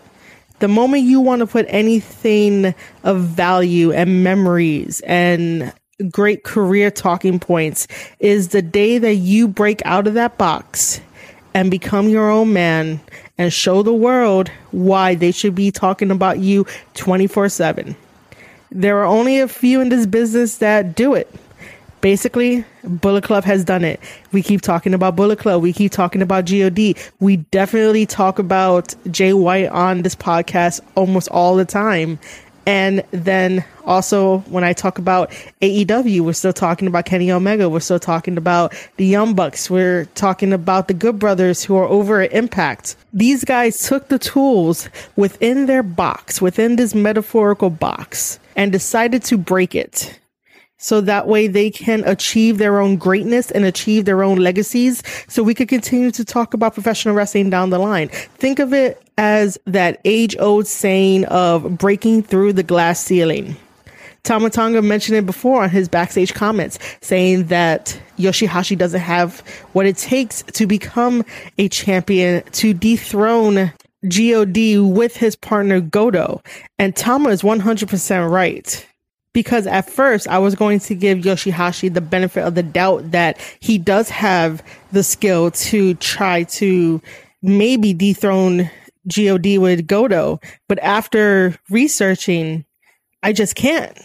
[0.63, 2.73] the moment you want to put anything
[3.03, 5.73] of value and memories and
[6.09, 7.89] great career talking points
[8.21, 11.01] is the day that you break out of that box
[11.53, 13.01] and become your own man
[13.39, 17.97] and show the world why they should be talking about you 24 7.
[18.71, 21.29] There are only a few in this business that do it
[22.03, 23.99] basically bullet club has done it
[24.33, 26.79] we keep talking about bullet club we keep talking about god
[27.21, 32.19] we definitely talk about jay white on this podcast almost all the time
[32.67, 37.69] and then also when I talk about AEW, we're still talking about Kenny Omega.
[37.69, 39.69] We're still talking about the Young Bucks.
[39.69, 42.95] We're talking about the Good Brothers who are over at Impact.
[43.13, 49.37] These guys took the tools within their box, within this metaphorical box, and decided to
[49.37, 50.19] break it
[50.83, 55.43] so that way they can achieve their own greatness and achieve their own legacies so
[55.43, 58.09] we could continue to talk about professional wrestling down the line.
[58.09, 63.57] Think of it as that age old saying of breaking through the glass ceiling.
[64.25, 69.41] Tama Tonga mentioned it before on his backstage comments, saying that Yoshihashi doesn't have
[69.73, 71.25] what it takes to become
[71.59, 73.73] a champion, to dethrone
[74.09, 76.43] God with his partner Goto.
[76.79, 78.87] And Tama is 100% right
[79.33, 83.41] because at first I was going to give Yoshihashi the benefit of the doubt that
[83.61, 87.01] he does have the skill to try to
[87.43, 88.71] maybe dethrone
[89.09, 90.41] God with Goto.
[90.69, 92.65] But after researching,
[93.23, 93.99] I just can't.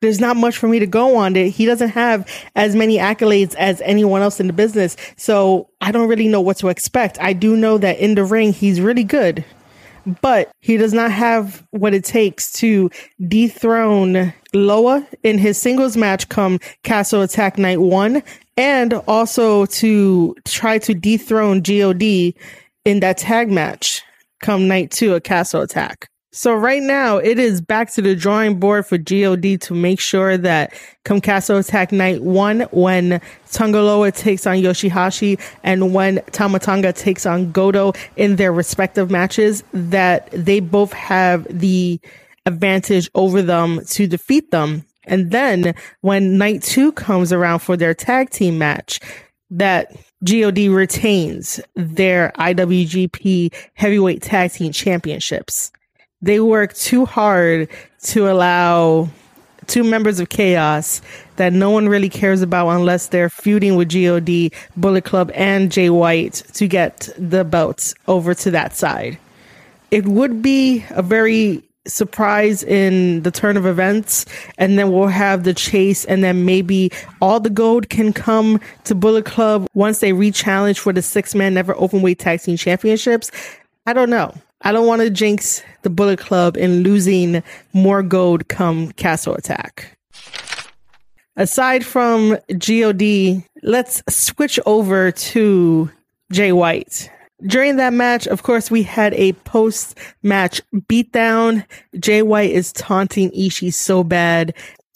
[0.00, 1.34] There's not much for me to go on.
[1.34, 4.96] He doesn't have as many accolades as anyone else in the business.
[5.16, 7.18] So I don't really know what to expect.
[7.20, 9.44] I do know that in the ring, he's really good
[10.22, 12.90] but he does not have what it takes to
[13.26, 18.22] dethrone Loa in his singles match come Castle Attack Night 1
[18.56, 22.02] and also to try to dethrone God
[22.84, 24.02] in that tag match
[24.40, 26.08] come Night 2 at Castle Attack.
[26.30, 30.36] So right now it is back to the drawing board for God to make sure
[30.36, 30.72] that
[31.04, 36.92] come Castle Attack Night 1 when Tanga Loa takes on Yoshihashi and when Tama Tonga
[36.92, 41.98] takes on Goto in their respective matches that they both have the
[42.48, 44.84] advantage over them to defeat them.
[45.04, 49.00] And then when night two comes around for their tag team match,
[49.50, 55.72] that God retains their IWGP heavyweight tag team championships
[56.20, 57.68] they work too hard
[58.02, 59.08] to allow
[59.66, 61.00] two members of chaos
[61.36, 65.90] that no one really cares about unless they're feuding with God, Bullet Club, and Jay
[65.90, 69.18] White to get the belts over to that side.
[69.90, 74.26] It would be a very surprise in the turn of events
[74.58, 78.94] and then we'll have the chase and then maybe all the gold can come to
[78.94, 83.30] Bullet Club once they re-challenge for the six man NEVER Openweight tag team championships.
[83.86, 84.34] I don't know.
[84.62, 89.96] I don't want to jinx the Bullet Club in losing more gold come Castle Attack.
[91.36, 95.90] Aside from God, let's switch over to
[96.32, 97.10] Jay White.
[97.46, 101.64] During that match, of course, we had a post match beatdown.
[101.98, 104.54] Jay White is taunting Ishii so bad.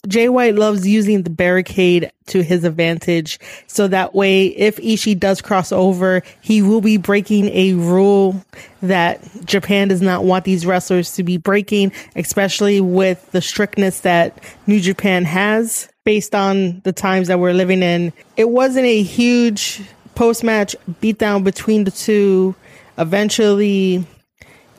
[0.09, 3.39] Jay White loves using the barricade to his advantage.
[3.67, 8.43] So that way, if Ishii does cross over, he will be breaking a rule
[8.81, 14.37] that Japan does not want these wrestlers to be breaking, especially with the strictness that
[14.67, 18.11] New Japan has based on the times that we're living in.
[18.35, 19.81] It wasn't a huge
[20.15, 22.55] post match beatdown between the two.
[22.97, 24.05] Eventually,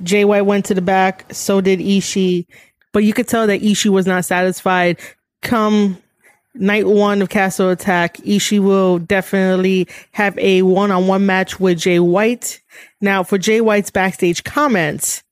[0.02, 2.46] Jay White went to the back, so did Ishii
[2.94, 4.98] but you could tell that Ishii was not satisfied.
[5.42, 5.98] Come
[6.54, 11.80] night one of Castle Attack, Ishii will definitely have a one on one match with
[11.80, 12.62] Jay White.
[13.00, 15.24] Now, for Jay White's backstage comments,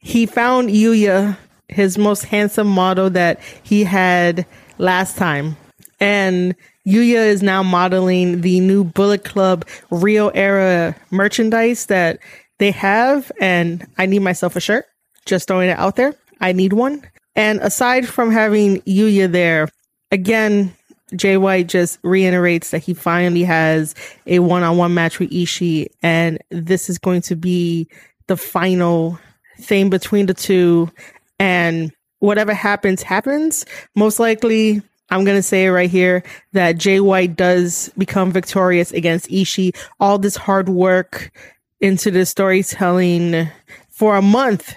[0.00, 1.38] he found Yuya,
[1.68, 4.44] his most handsome model that he had
[4.78, 5.56] last time.
[6.00, 6.54] And
[6.86, 12.18] Yuya is now modeling the new Bullet Club Real era merchandise that
[12.58, 13.30] they have.
[13.40, 14.86] And I need myself a shirt.
[15.26, 16.14] Just throwing it out there.
[16.40, 17.06] I need one.
[17.36, 19.68] And aside from having Yuya there,
[20.10, 20.74] again,
[21.14, 23.94] Jay White just reiterates that he finally has
[24.26, 25.88] a one on one match with Ishii.
[26.02, 27.88] And this is going to be
[28.26, 29.18] the final
[29.60, 30.90] thing between the two.
[31.38, 33.66] And whatever happens, happens.
[33.94, 38.92] Most likely, I'm going to say it right here that Jay White does become victorious
[38.92, 39.76] against Ishii.
[39.98, 41.32] All this hard work
[41.80, 43.48] into the storytelling
[43.88, 44.74] for a month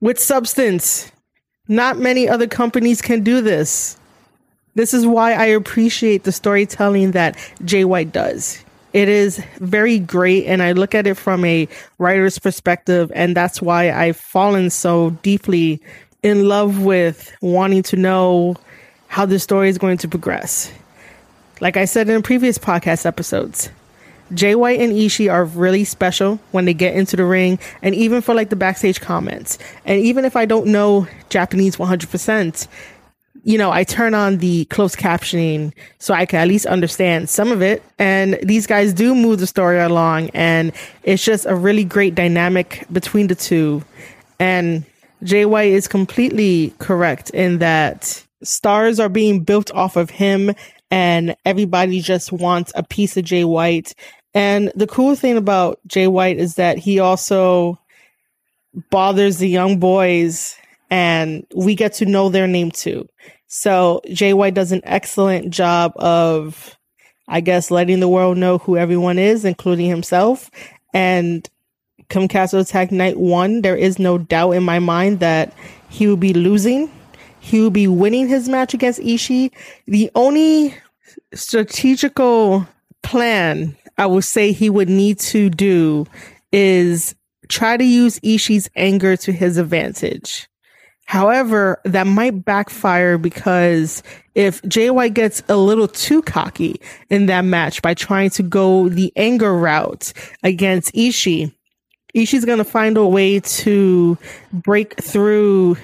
[0.00, 1.10] with substance.
[1.68, 3.96] Not many other companies can do this.
[4.74, 8.62] This is why I appreciate the storytelling that Jay White does.
[8.92, 13.62] It is very great, and I look at it from a writer's perspective, and that's
[13.62, 15.80] why I've fallen so deeply
[16.22, 18.56] in love with wanting to know
[19.14, 20.72] how the story is going to progress.
[21.60, 23.70] Like I said in previous podcast episodes,
[24.32, 28.22] Jay White and Ishii are really special when they get into the ring and even
[28.22, 29.56] for like the backstage comments.
[29.84, 32.66] And even if I don't know Japanese 100%,
[33.44, 37.52] you know, I turn on the closed captioning so I can at least understand some
[37.52, 37.84] of it.
[38.00, 40.72] And these guys do move the story along and
[41.04, 43.84] it's just a really great dynamic between the two.
[44.40, 44.84] And
[45.22, 50.54] Jay White is completely correct in that stars are being built off of him
[50.90, 53.94] and everybody just wants a piece of Jay White.
[54.34, 57.78] And the cool thing about Jay White is that he also
[58.90, 60.56] bothers the young boys
[60.90, 63.08] and we get to know their name too.
[63.46, 66.76] So Jay White does an excellent job of,
[67.28, 70.50] I guess, letting the world know who everyone is, including himself.
[70.92, 71.48] And
[72.08, 75.52] come Castle Attack Night One, there is no doubt in my mind that
[75.88, 76.90] he will be losing
[77.44, 79.50] he will be winning his match against Ishii.
[79.86, 80.74] The only
[81.34, 82.66] strategical
[83.02, 86.06] plan I would say he would need to do
[86.52, 87.14] is
[87.50, 90.48] try to use Ishii's anger to his advantage.
[91.04, 94.02] However, that might backfire because
[94.34, 96.80] if JY gets a little too cocky
[97.10, 101.52] in that match by trying to go the anger route against Ishii,
[102.16, 104.16] Ishii's going to find a way to
[104.50, 105.76] break through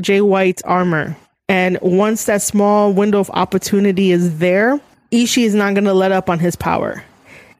[0.00, 1.16] Jay White's armor.
[1.48, 4.80] And once that small window of opportunity is there,
[5.12, 7.04] Ishii is not going to let up on his power.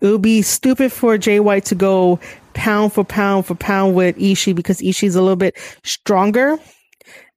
[0.00, 2.18] It would be stupid for Jay White to go
[2.54, 6.58] pound for pound for pound with Ishii because Ishii's a little bit stronger.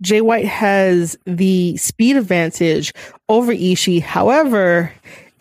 [0.02, 2.93] Jay White has the speed advantage
[3.28, 4.02] over Ishii.
[4.02, 4.91] However,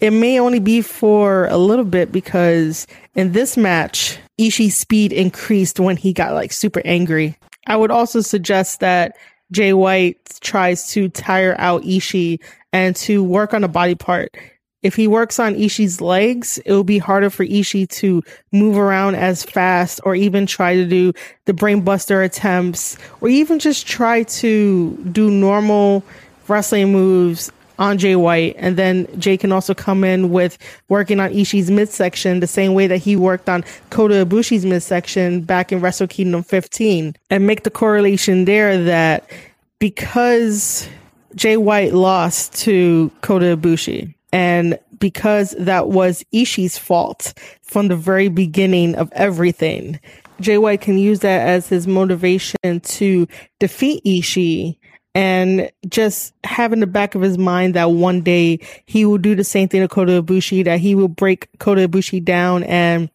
[0.00, 5.80] it may only be for a little bit because in this match, Ishii's speed increased
[5.80, 7.36] when he got like super angry.
[7.66, 9.16] I would also suggest that
[9.50, 12.40] Jay White tries to tire out Ishii
[12.72, 14.36] and to work on a body part.
[14.82, 18.22] If he works on Ishii's legs, it will be harder for Ishii to
[18.52, 21.12] move around as fast or even try to do
[21.46, 26.04] the brainbuster attempts or even just try to do normal
[26.46, 28.54] wrestling moves on Jay White.
[28.58, 30.58] And then Jay can also come in with
[30.88, 35.72] working on Ishii's midsection the same way that he worked on Kota Ibushi's midsection back
[35.72, 39.30] in Wrestle Kingdom 15 and make the correlation there that
[39.78, 40.88] because
[41.34, 48.28] Jay White lost to Kota Ibushi and because that was Ishii's fault from the very
[48.28, 50.00] beginning of everything,
[50.40, 53.26] Jay White can use that as his motivation to
[53.58, 54.77] defeat Ishii
[55.18, 59.34] and just have in the back of his mind that one day he will do
[59.34, 63.10] the same thing to Kota Ibushi, that he will break Kota Ibushi down and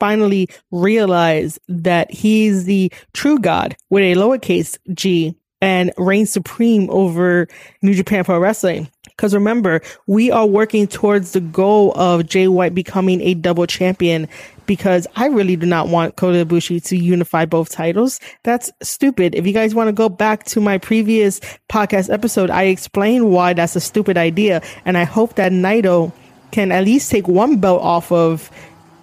[0.00, 7.48] finally realize that he's the true God with a lowercase g and reign supreme over
[7.80, 8.90] New Japan Pro Wrestling.
[9.04, 14.26] Because remember, we are working towards the goal of Jay White becoming a double champion
[14.66, 18.18] because I really do not want Kota Ibushi to unify both titles.
[18.42, 19.34] That's stupid.
[19.34, 23.52] If you guys want to go back to my previous podcast episode, I explained why
[23.52, 24.62] that's a stupid idea.
[24.84, 26.12] And I hope that Naito
[26.50, 28.50] can at least take one belt off of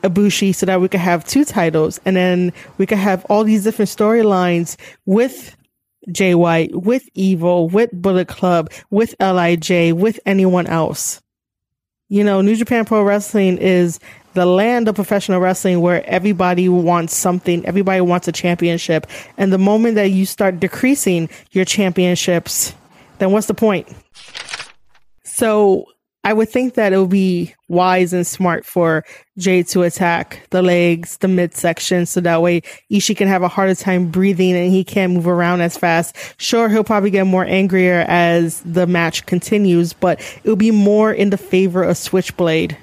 [0.04, 3.64] Ibushi so that we can have two titles and then we can have all these
[3.64, 5.56] different storylines with
[6.12, 11.22] Jay White, with Evil, with Bullet Club, with LIJ, with anyone else.
[12.10, 14.00] You know, New Japan Pro Wrestling is
[14.34, 19.06] the land of professional wrestling where everybody wants something, everybody wants a championship.
[19.38, 22.74] And the moment that you start decreasing your championships,
[23.20, 23.88] then what's the point?
[25.24, 25.86] So
[26.24, 29.06] I would think that it would be wise and smart for
[29.38, 32.62] Jay to attack the legs, the midsection, so that way
[32.92, 36.16] Ishii can have a harder time breathing and he can't move around as fast.
[36.38, 41.30] Sure, he'll probably get more angrier as the match continues, but it'll be more in
[41.30, 42.78] the favor of Switchblade.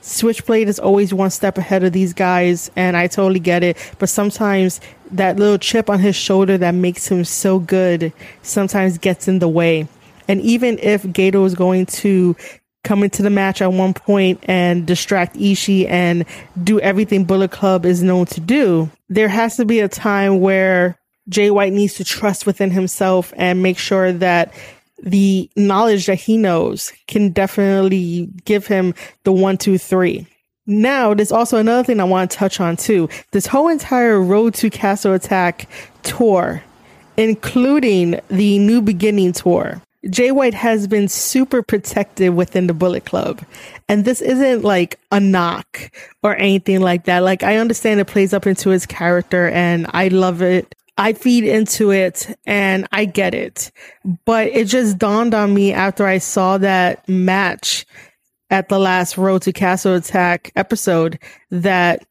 [0.00, 3.76] Switchblade is always one step ahead of these guys, and I totally get it.
[3.98, 8.10] But sometimes that little chip on his shoulder that makes him so good
[8.42, 9.86] sometimes gets in the way.
[10.28, 12.36] And even if Gedo is going to
[12.82, 16.24] come into the match at one point and distract Ishii and
[16.62, 20.98] do everything Bullet Club is known to do, there has to be a time where
[21.28, 24.52] Jay White needs to trust within himself and make sure that
[25.02, 30.26] the knowledge that he knows can definitely give him the one, two, three.
[30.66, 33.08] Now, there's also another thing I want to touch on too.
[33.32, 35.68] This whole entire Road to Castle Attack
[36.02, 36.62] tour,
[37.16, 43.42] including the New Beginning tour, Jay White has been super protective within the Bullet Club.
[43.88, 45.90] And this isn't like a knock
[46.22, 47.18] or anything like that.
[47.18, 50.74] Like, I understand it plays up into his character and I love it.
[50.96, 53.70] I feed into it and I get it.
[54.24, 57.84] But it just dawned on me after I saw that match
[58.48, 61.18] at the last Road to Castle Attack episode
[61.50, 62.06] that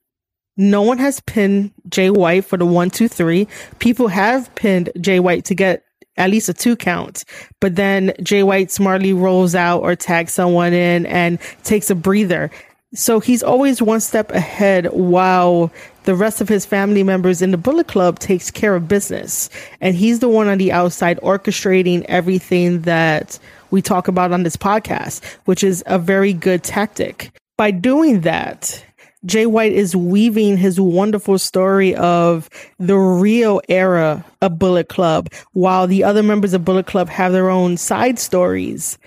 [0.57, 3.47] no one has pinned Jay White for the one, two, three.
[3.79, 5.83] People have pinned Jay White to get
[6.19, 7.23] at least a two count.
[7.59, 12.51] But then Jay White smartly rolls out or tags someone in and takes a breather.
[12.93, 15.71] So he's always one step ahead while
[16.03, 19.49] the rest of his family members in the Bullet Club takes care of business.
[19.79, 23.39] And he's the one on the outside orchestrating everything that
[23.71, 27.31] we talk about on this podcast, which is a very good tactic.
[27.57, 28.83] By doing that,
[29.25, 35.87] Jay White is weaving his wonderful story of the real era of Bullet Club, while
[35.87, 38.97] the other members of Bullet Club have their own side stories.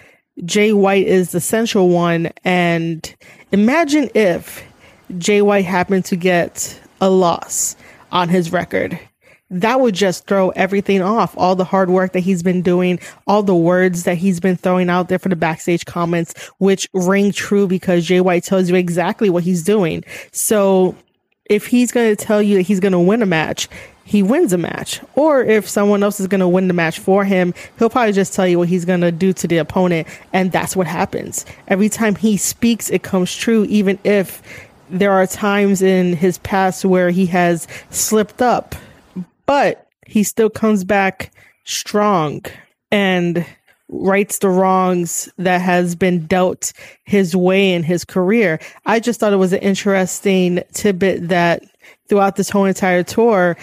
[0.44, 2.30] Jay White is the central one.
[2.44, 3.14] And
[3.52, 4.62] imagine if
[5.18, 7.76] Jay White happened to get a loss
[8.10, 8.98] on his record
[9.53, 11.36] that would just throw everything off.
[11.36, 14.88] All the hard work that he's been doing, all the words that he's been throwing
[14.88, 19.28] out there for the backstage comments, which ring true because Jay White tells you exactly
[19.28, 20.05] what he's doing.
[20.32, 20.96] So
[21.44, 23.68] if he's going to tell you that he's going to win a match,
[24.05, 25.00] he wins a match.
[25.16, 28.32] Or if someone else is going to win the match for him, he'll probably just
[28.32, 30.09] tell you what he's going to do to the opponent.
[30.32, 31.44] And that's what happens.
[31.68, 34.42] Every time he speaks, it comes true, even if
[34.88, 38.74] there are times in his past where he has slipped up
[39.53, 41.30] but he still comes back
[41.64, 42.42] strong
[42.90, 43.44] and
[43.90, 46.72] rights the wrongs that has been dealt
[47.05, 48.59] his way in his career.
[48.86, 51.64] I just thought it was an interesting tidbit that
[52.09, 53.59] throughout this whole entire tour,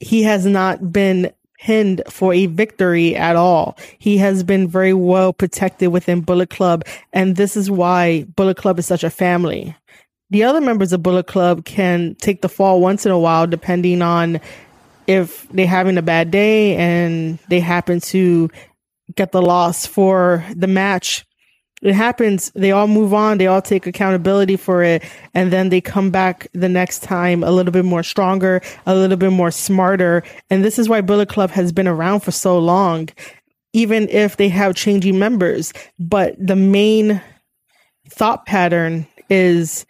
[0.00, 3.78] he has not been pinned for a victory at all.
[3.98, 8.78] He has been very well protected within Bullet Club, and this is why Bullet Club
[8.78, 9.74] is such a family.
[10.28, 14.02] The other members of Bullet Club can take the fall once in a while, depending
[14.02, 14.38] on
[15.06, 18.50] if they're having a bad day and they happen to
[19.14, 21.24] get the loss for the match,
[21.82, 22.52] it happens.
[22.54, 23.38] They all move on.
[23.38, 25.02] They all take accountability for it.
[25.34, 29.16] And then they come back the next time a little bit more stronger, a little
[29.16, 30.22] bit more smarter.
[30.48, 33.08] And this is why Bullet Club has been around for so long,
[33.72, 35.72] even if they have changing members.
[35.98, 37.20] But the main
[38.08, 39.84] thought pattern is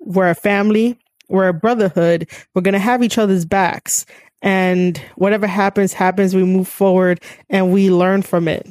[0.00, 0.98] we're a family,
[1.30, 4.04] we're a brotherhood, we're going to have each other's backs
[4.42, 6.34] and whatever happens happens.
[6.34, 8.66] We move forward and we learn from it.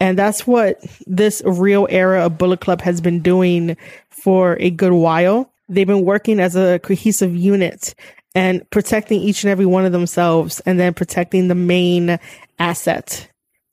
[0.00, 3.76] And that's what this real era of bullet club has been doing
[4.10, 5.52] for a good while.
[5.68, 7.94] They've been working as a cohesive unit
[8.34, 12.18] and protecting each and every one of themselves and then protecting the main
[12.58, 13.28] asset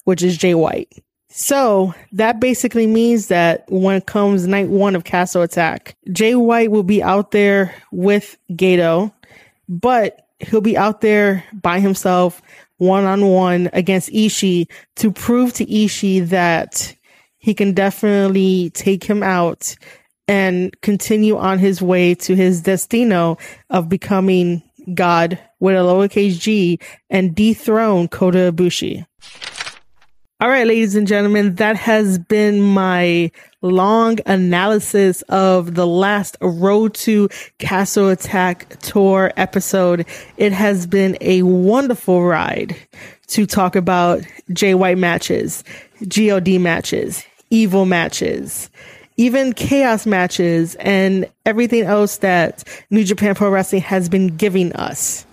[0.05, 1.03] which is jay white.
[1.29, 6.83] So that basically means that when comes night one of castle attack jay white will
[6.83, 9.11] be out there with Gedo
[9.67, 12.41] but he'll be out there by himself,
[12.77, 14.67] one on one against Ishii
[14.97, 16.95] to prove to Ishii that
[17.37, 19.75] he can definitely take him out
[20.27, 23.37] and continue on his way to his destino
[23.69, 24.63] of becoming
[24.93, 26.79] God with a lowercase g
[27.09, 29.05] and dethrone Kota Ibushi.
[30.41, 33.31] All right, ladies and gentlemen, that has been my
[33.65, 40.05] long analysis of the last Road to Castle Attack tour episode.
[40.37, 42.75] It has been a wonderful ride
[43.27, 44.21] to talk about
[44.53, 45.63] Jay White matches,
[46.07, 48.69] GOD matches, evil matches,
[49.17, 55.25] even chaos matches, and everything else that New Japan Pro Wrestling has been giving us.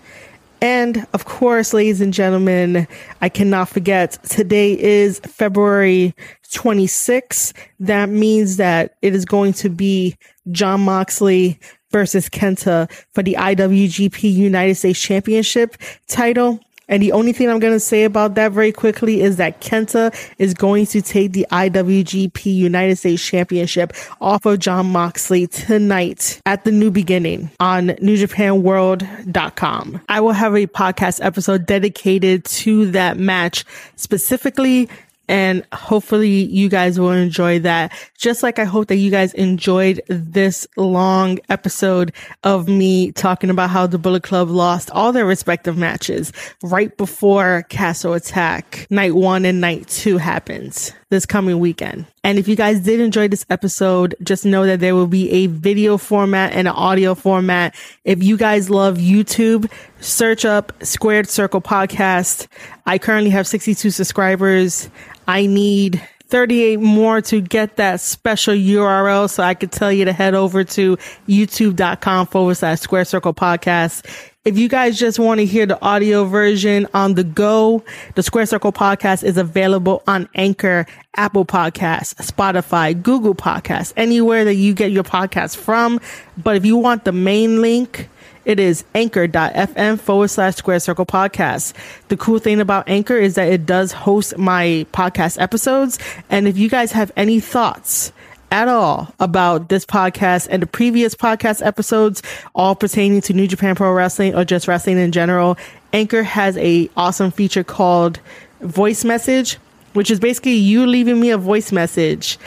[0.63, 2.87] And of course, ladies and gentlemen,
[3.21, 6.15] I cannot forget today is February
[6.53, 7.53] 26.
[7.81, 10.17] That means that it is going to be
[10.53, 11.59] Jon Moxley
[11.91, 16.61] versus Kenta for the IWGP United States Championship title.
[16.93, 20.15] And the only thing I'm going to say about that very quickly is that Kenta
[20.37, 26.65] is going to take the IWGP United States Championship off of Jon Moxley tonight at
[26.65, 30.03] the new beginning on NewJapanWorld.com.
[30.11, 33.65] I will have a podcast episode dedicated to that match
[33.97, 34.91] specifically
[35.29, 37.93] and hopefully you guys will enjoy that.
[38.19, 42.13] Just like I hope that you guys enjoyed this long episode
[42.45, 47.65] of me talking about how the Bullet Club lost all their respective matches right before
[47.69, 52.07] Castle Attack night one and night two happens this coming weekend.
[52.25, 55.47] And if you guys did enjoy this episode, just know that there will be a
[55.47, 57.77] video format and an audio format.
[58.05, 62.49] If you guys love YouTube, search up Squared Circle Podcast.
[62.87, 64.89] I currently have 62 subscribers.
[65.29, 66.03] I need
[66.33, 70.65] 38 more to get that special URL so I could tell you to head over
[70.65, 70.97] to
[71.29, 74.07] youtube.com forward slash square circle podcast.
[74.47, 77.85] If you guys just want to hear the audio version on the go,
[78.17, 84.55] the Square Circle podcast is available on Anchor, Apple Podcasts, Spotify, Google Podcasts, anywhere that
[84.55, 86.01] you get your podcast from.
[86.37, 88.09] But if you want the main link,
[88.45, 91.75] it is anchor.fm forward slash square circle podcast.
[92.09, 95.99] The cool thing about Anchor is that it does host my podcast episodes.
[96.31, 98.13] And if you guys have any thoughts,
[98.53, 102.23] at all about this podcast and the previous podcast episodes,
[102.55, 105.57] all pertaining to New Japan Pro Wrestling or just wrestling in general,
[105.95, 108.21] Anchor has a awesome feature called
[108.61, 109.55] Voice Message,
[109.95, 112.39] which is basically you leaving me a voice message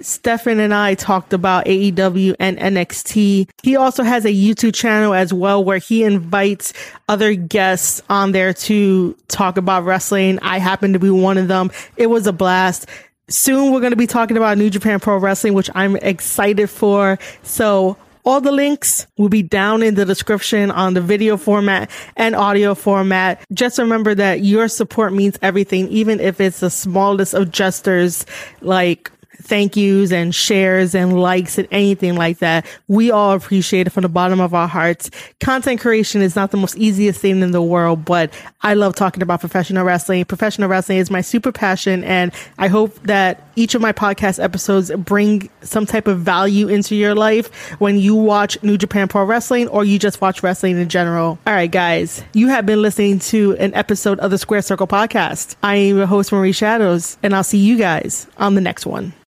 [0.00, 3.48] Stefan and I talked about AEW and NXT.
[3.62, 6.72] He also has a YouTube channel as well where he invites
[7.08, 10.38] other guests on there to talk about wrestling.
[10.42, 11.70] I happen to be one of them.
[11.96, 12.86] It was a blast.
[13.28, 17.18] Soon we're going to be talking about New Japan Pro Wrestling, which I'm excited for.
[17.42, 22.34] So all the links will be down in the description on the video format and
[22.34, 23.40] audio format.
[23.52, 28.26] Just remember that your support means everything, even if it's the smallest of gestures
[28.60, 32.66] like thank yous and shares and likes and anything like that.
[32.88, 35.10] We all appreciate it from the bottom of our hearts.
[35.40, 38.32] Content creation is not the most easiest thing in the world, but
[38.62, 40.24] I love talking about professional wrestling.
[40.24, 42.04] Professional wrestling is my super passion.
[42.04, 46.94] And I hope that each of my podcast episodes bring some type of value into
[46.94, 50.88] your life when you watch New Japan Pro Wrestling or you just watch wrestling in
[50.88, 51.38] general.
[51.46, 55.56] All right, guys, you have been listening to an episode of the Square Circle podcast.
[55.62, 59.12] I am your host, Marie Shadows, and I'll see you guys on the next one.